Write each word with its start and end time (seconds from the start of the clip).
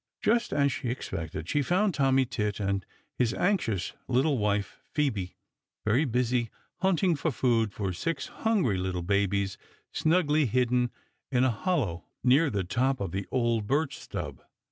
Just 0.23 0.51
as 0.51 0.71
she 0.71 0.87
expected, 0.89 1.47
she 1.47 1.61
found 1.61 1.93
Tommy 1.93 2.25
Tit 2.25 2.59
and 2.59 2.83
his 3.19 3.35
anxious 3.35 3.93
little 4.07 4.39
wife, 4.39 4.79
Phoebe, 4.91 5.35
very 5.85 6.05
busy 6.05 6.49
hunting 6.77 7.15
for 7.15 7.29
food 7.29 7.71
for 7.71 7.93
six 7.93 8.25
hungry 8.25 8.79
little 8.79 9.03
babies 9.03 9.59
snugly 9.91 10.47
hidden 10.47 10.89
in 11.31 11.43
a 11.43 11.51
hollow 11.51 12.03
near 12.23 12.49
the 12.49 12.63
top 12.63 12.99
of 12.99 13.11
the 13.11 13.27
old 13.29 13.67
birch 13.67 13.95
stub. 13.99 14.41